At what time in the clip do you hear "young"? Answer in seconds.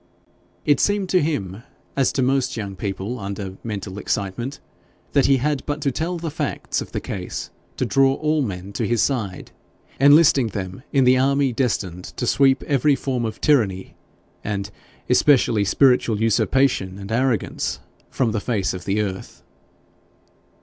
2.57-2.75